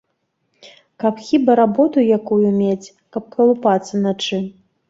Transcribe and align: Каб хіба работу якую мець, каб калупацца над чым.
Каб 1.03 1.19
хіба 1.27 1.51
работу 1.61 2.07
якую 2.17 2.41
мець, 2.61 2.93
каб 3.17 3.23
калупацца 3.37 4.05
над 4.09 4.17
чым. 4.27 4.43